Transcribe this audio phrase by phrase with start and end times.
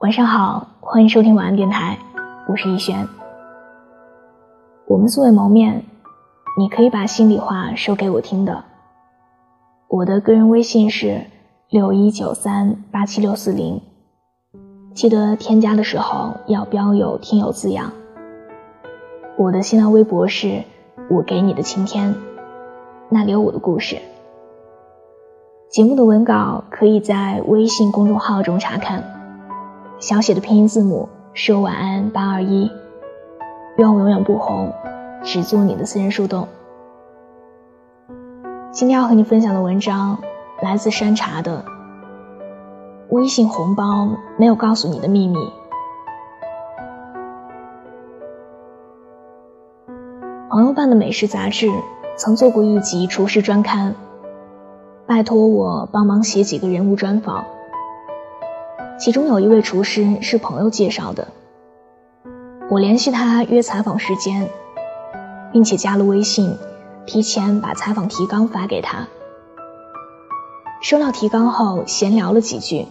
[0.00, 1.98] 晚上好，欢迎收听晚安电台，
[2.48, 3.06] 我是逸轩。
[4.86, 5.84] 我们素未谋面，
[6.56, 8.64] 你可以把心里话说给我听的。
[9.88, 11.26] 我的个人微信是
[11.68, 13.82] 六一九三八七六四零，
[14.94, 17.92] 记得添加的时候要标有听友字样。
[19.36, 20.64] 我的新浪微博是
[21.10, 22.14] 我给你的晴天，
[23.10, 23.98] 那里有我的故事。
[25.68, 29.19] 节目的文稿可以在微信公众号中查看。
[30.00, 32.70] 小写的拼音字母说晚安八二一，
[33.76, 34.72] 愿我永远不红，
[35.22, 36.48] 只做你的私人树洞。
[38.72, 40.16] 今天要和你分享的文章
[40.62, 41.66] 来自山茶的
[43.10, 45.36] 微信红包没有告诉你的秘密。
[50.48, 51.70] 朋友办的美食杂志
[52.16, 53.94] 曾做过一集厨师专刊，
[55.06, 57.44] 拜托我帮忙写几个人物专访。
[59.00, 61.28] 其中有一位厨师是朋友介绍的，
[62.68, 64.46] 我联系他约采访时间，
[65.50, 66.58] 并且加了微信，
[67.06, 69.08] 提前把采访提纲发给他。
[70.82, 72.88] 收到提纲后，闲聊了几句，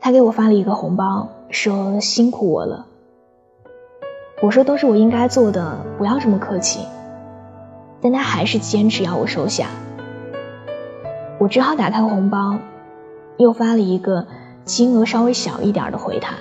[0.00, 2.84] 他给我发了一个红包，说辛苦我了。
[4.42, 6.80] 我说都是我应该做的，不要这么客气。
[8.02, 9.68] 但他还是坚持要我收下，
[11.38, 12.58] 我只好打开红包，
[13.38, 14.26] 又发了一个。
[14.64, 16.34] 金额稍微小一点的回他。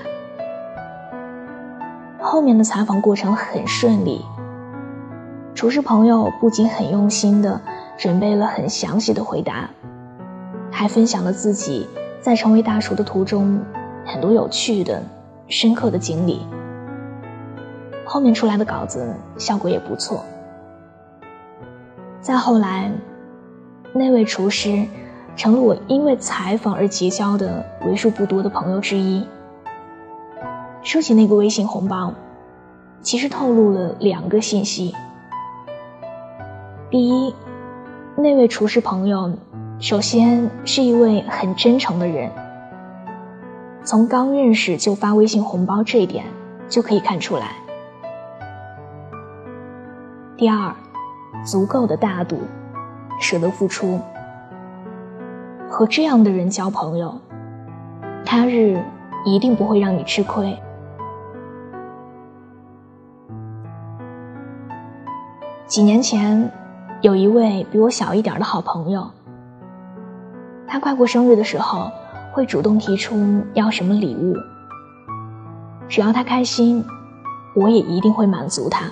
[2.22, 4.24] 后面的采访过程很顺利，
[5.56, 7.60] 厨师朋友不仅很用心的
[7.98, 9.70] 准备了很详细的回答，
[10.70, 11.88] 还分享了自己
[12.22, 13.60] 在成为大厨的途中
[14.06, 15.02] 很多有趣的、
[15.48, 16.46] 深刻的经历。
[18.06, 20.24] 后面出来的稿子效果也不错。
[22.22, 22.92] 再后来，
[23.94, 24.86] 那位厨师。
[25.40, 29.26] 成了我因为采访而结交的为数不多的朋友之一。
[30.84, 32.14] 说起那个微信红包，
[33.02, 34.94] 其实透露了两个信息：
[36.90, 37.34] 第一，
[38.18, 39.32] 那位厨师朋友
[39.80, 42.30] 首先是一位很真诚的人，
[43.86, 46.26] 从刚认识就发微信红包这一点
[46.68, 47.46] 就可以看出来；
[50.36, 50.76] 第二，
[51.46, 52.42] 足够的大度，
[53.22, 54.02] 舍得付出。
[55.70, 57.16] 和这样的人交朋友，
[58.26, 58.82] 他日
[59.24, 60.58] 一定不会让你吃亏。
[65.68, 66.52] 几年前，
[67.02, 69.08] 有一位比我小一点的好朋友，
[70.68, 71.92] 他快过生日的时候，
[72.34, 73.16] 会主动提出
[73.54, 74.36] 要什么礼物。
[75.88, 76.84] 只要他开心，
[77.56, 78.86] 我也一定会满足他，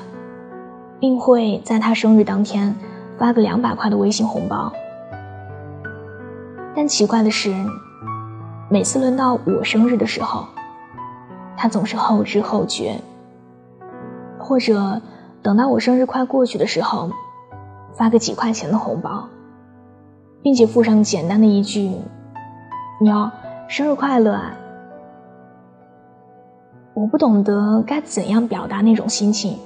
[1.00, 2.76] 并会在他生日当天
[3.18, 4.72] 发个两百块的微信红包。
[6.78, 7.52] 但奇怪的是，
[8.70, 10.46] 每次轮到我生日的时候，
[11.58, 13.02] 他总是后知后觉，
[14.38, 15.02] 或者
[15.42, 17.10] 等到我生日快过去的时候，
[17.96, 19.28] 发个几块钱的红包，
[20.44, 21.92] 并且附上简单的一句
[23.02, 23.32] “妞，
[23.68, 24.54] 生日快乐啊”。
[26.94, 29.58] 我不懂得该怎样表达那种心情，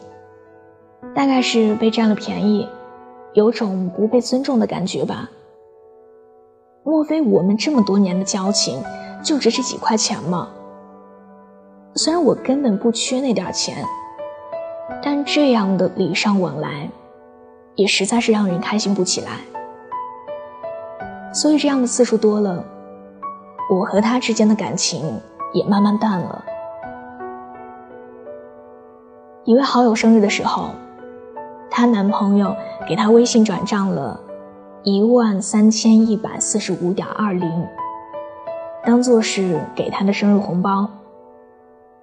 [1.14, 2.70] 大概是被占了便宜，
[3.34, 5.30] 有种不被尊重的感觉吧。
[6.84, 8.82] 莫非我们这么多年的交情，
[9.24, 10.48] 就值这几块钱吗？
[11.94, 13.86] 虽然我根本不缺那点钱，
[15.04, 16.90] 但这样的礼尚往来，
[17.76, 19.34] 也实在是让人开心不起来。
[21.32, 22.66] 所以这样的次数多了，
[23.70, 25.22] 我和他之间的感情
[25.54, 26.44] 也慢慢淡了。
[29.44, 30.72] 一位好友生日的时候，
[31.70, 32.56] 她男朋友
[32.88, 34.20] 给她微信转账了。
[34.84, 37.68] 一万三千一百四十五点二零，
[38.84, 40.90] 当做是给她的生日红包，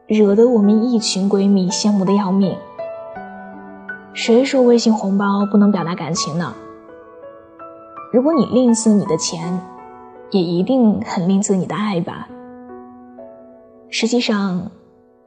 [0.07, 2.57] 惹得我们一群闺蜜羡慕的要命。
[4.15, 6.55] 谁说微信红包不能表达感情呢？
[8.13, 9.61] 如果你吝啬你的钱，
[10.31, 12.29] 也一定很吝啬你的爱吧。
[13.91, 14.71] 实际上，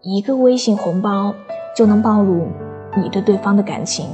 [0.01, 1.33] 一个微信红包
[1.75, 2.47] 就能暴露
[2.95, 4.07] 你对对方的感情。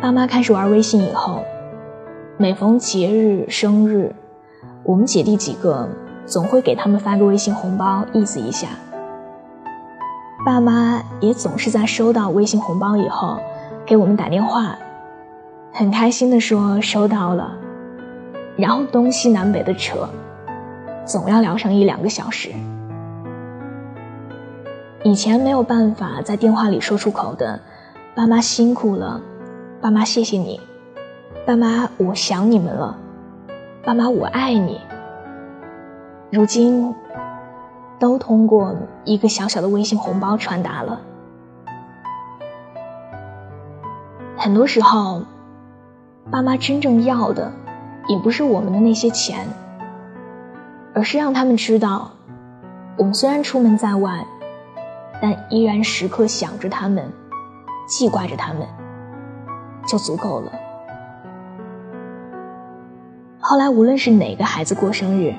[0.00, 1.42] 爸妈开始玩微信以后，
[2.36, 4.14] 每逢节日、生日，
[4.84, 5.88] 我们姐弟几个
[6.24, 8.68] 总会给他们发个微信红包，意思一下。
[10.46, 13.40] 爸妈也总是在收到微信红包以后，
[13.84, 14.78] 给我们打电话，
[15.72, 17.58] 很开心的说收到了，
[18.56, 20.08] 然后东西南北的扯，
[21.04, 22.50] 总要聊上一两个小时。
[25.02, 27.58] 以前没有办法在电话里说出口的，
[28.14, 29.20] 爸妈辛苦了。
[29.80, 30.60] 爸妈，谢谢你，
[31.46, 32.98] 爸妈，我想你们了，
[33.84, 34.80] 爸妈，我爱你。
[36.32, 36.92] 如今
[38.00, 41.00] 都通过一个小小的微信红包传达了。
[44.36, 45.22] 很多时候，
[46.28, 47.52] 爸妈真正要的，
[48.08, 49.46] 也不是我们的那些钱，
[50.92, 52.10] 而是让他们知道，
[52.96, 54.26] 我们虽然出门在外，
[55.22, 57.12] 但依然时刻想着他们，
[57.86, 58.66] 记挂着他们，
[59.88, 60.52] 就足够了。
[63.40, 65.34] 后来，无论是哪个孩子过生日，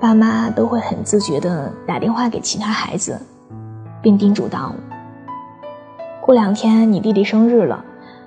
[0.00, 3.20] 爸妈都会很自觉地打电话给其他孩子，
[4.00, 4.72] 并叮嘱道
[6.24, 7.84] ：“过两天你弟弟生日了，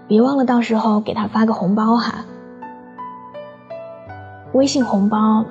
[0.08, 2.26] 别忘了到时候给他发个红包哈。”
[4.54, 5.46] 微信红包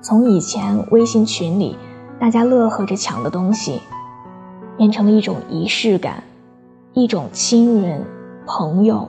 [0.00, 1.76] 从以前微信群里
[2.18, 3.80] 大家乐呵着抢的东西，
[4.76, 6.24] 变成了一种仪式感，
[6.94, 8.04] 一种亲人、
[8.46, 9.08] 朋友、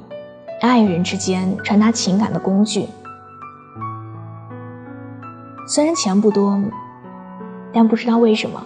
[0.61, 2.87] 爱人之间传达情感的工具。
[5.67, 6.59] 虽然钱不多，
[7.71, 8.61] 但不知道为什么，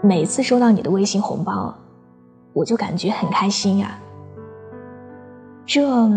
[0.00, 1.74] 每次收到你的微信红包，
[2.52, 3.98] 我就感觉很开心呀。
[5.66, 6.08] 这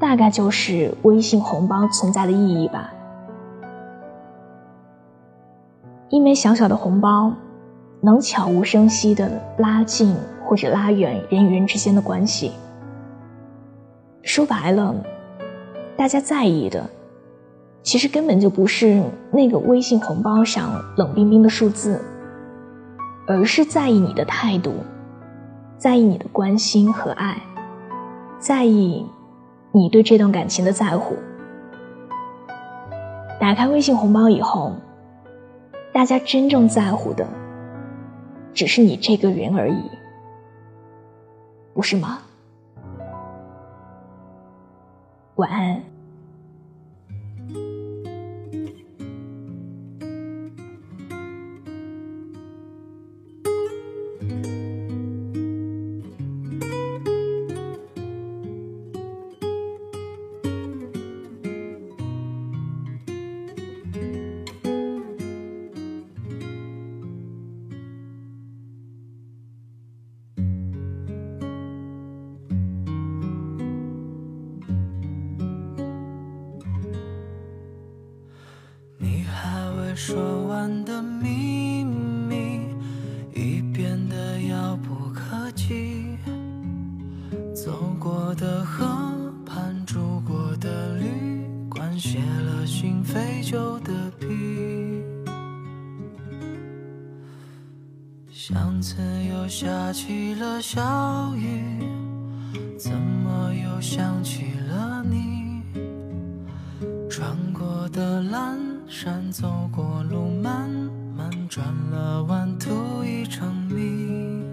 [0.00, 2.92] 大概就是微信红包存在的意义吧。
[6.08, 7.32] 一枚小小的红包，
[8.00, 12.52] 能悄无声息的拉近或者拉远人与人之间的关系。
[14.24, 14.94] 说白了，
[15.96, 16.88] 大家在意的。
[17.82, 22.00] 其实根本就不是那个微信红包上冷冰冰的数字，
[23.26, 24.72] 而是在意你的态度，
[25.76, 27.36] 在意你的关心和爱，
[28.38, 29.04] 在意
[29.70, 31.14] 你对这段感情的在乎。
[33.38, 34.72] 打开微信红包以后，
[35.92, 37.28] 大家真正在乎的，
[38.54, 39.90] 只是你这个人而已，
[41.74, 42.20] 不是吗？
[45.36, 45.93] 晚安。
[79.96, 82.60] 说完的秘密，
[83.32, 86.18] 已变得遥不可及。
[87.54, 88.84] 走过的河
[89.46, 91.06] 畔，住过的旅
[91.70, 94.26] 馆，写了心扉旧的笔。
[98.32, 98.96] 巷子
[99.30, 101.84] 又下起了小雨，
[102.76, 105.43] 怎么又想起了你？
[107.24, 110.68] 穿过的阑珊走过路，慢
[111.16, 114.44] 慢转了弯，途已成谜。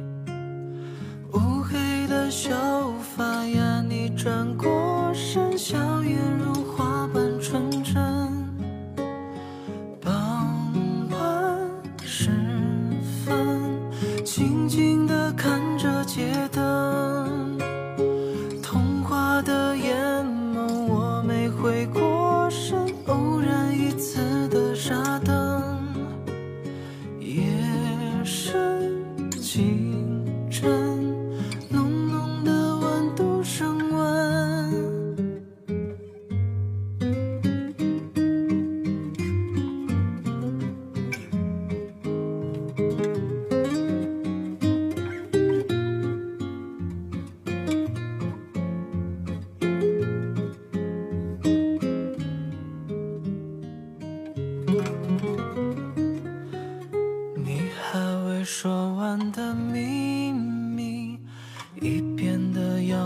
[1.33, 2.49] 乌黑的秀
[3.13, 7.93] 发呀，你转过身，笑颜如花般纯真。
[9.99, 10.57] 傍
[11.09, 11.69] 晚
[12.05, 12.29] 时
[13.25, 13.35] 分，
[14.23, 16.70] 静静地看着街灯，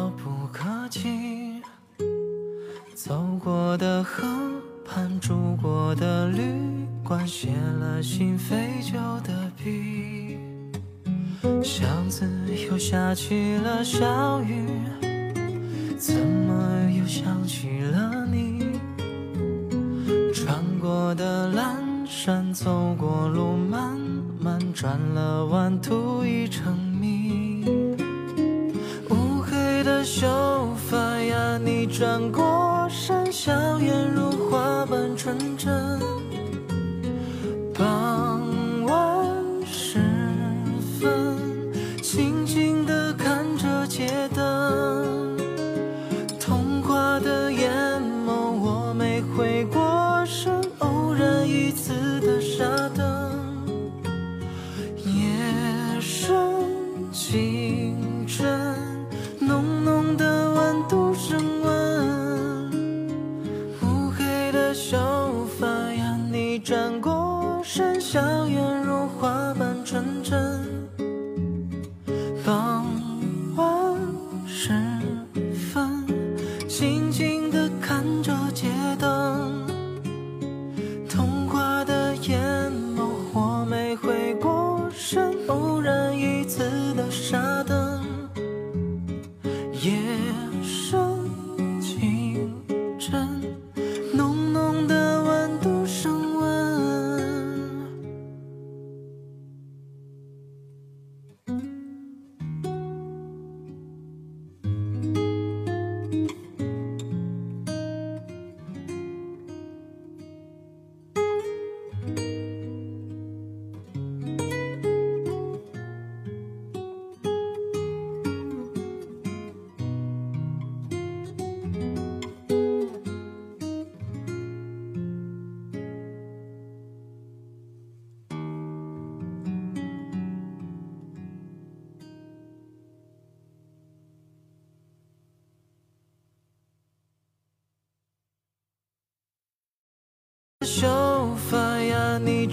[0.05, 1.63] 遥不可及，
[2.93, 4.23] 走过的河
[4.85, 6.43] 畔，住过的旅
[7.03, 10.37] 馆，写了信，废旧的笔。
[11.63, 12.29] 巷子
[12.69, 14.67] 又下起了小雨，
[15.97, 18.79] 怎么又想起了你？
[20.31, 23.97] 穿过的阑珊，走过路漫。
[24.39, 27.44] 慢转了弯，途已成谜。
[30.17, 30.25] 秀
[30.89, 35.44] 发呀，你转过身，笑颜如花般纯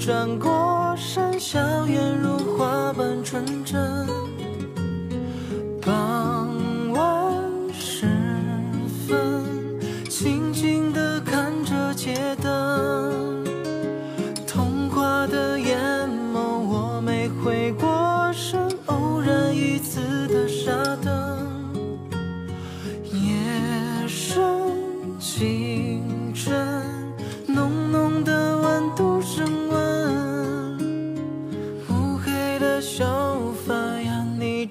[0.05, 3.81] 转过身，笑颜如花般纯真。
[5.81, 6.53] 傍
[6.93, 8.09] 晚时
[9.07, 9.45] 分，
[10.11, 10.52] 清。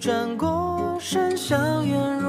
[0.01, 2.20] 转过身向远